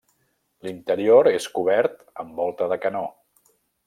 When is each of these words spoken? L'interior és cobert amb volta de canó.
L'interior 0.67 1.29
és 1.33 1.45
cobert 1.57 2.01
amb 2.23 2.33
volta 2.39 2.69
de 2.73 2.79
canó. 2.87 3.03